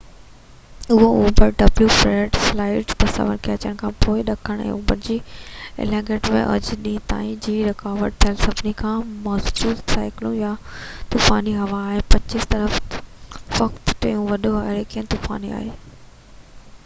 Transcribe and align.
Fred, 0.03 0.21
satellite 0.83 1.59
تصويرون 3.03 3.35
جي 3.47 3.51
اچڻ 3.55 3.73
کان 3.81 3.91
پوءِ 4.05 4.23
ڏکڻ 4.29 4.61
۽ 4.63 4.71
اوڀر 4.77 5.03
۾ 5.09 5.11
ايٽلانٽڪ 5.17 6.29
۾ 6.35 6.41
اڄ 6.53 6.69
ڏينهن 6.85 7.03
تائين 7.11 7.35
جي 7.47 7.57
رڪارڊ 7.67 8.17
ٿيل 8.25 8.39
سڀني 8.47 8.73
کان 8.81 9.03
مضبوط 9.27 9.93
سائيڪلون 9.97 10.35
يا 10.41 10.53
طوفاني 11.17 11.53
هوا 11.59 11.83
آهي، 11.91 12.01
۽ 12.15 12.15
35°w 12.15 12.23
جي 12.23 12.25
اوڀر 12.31 12.47
طرف 12.55 12.79
فقط 13.61 13.93
ٽيون 14.07 14.25
وڏو 14.33 14.55
هُريڪين 14.57 15.13
طوفان 15.15 15.47
آهي 15.59 15.69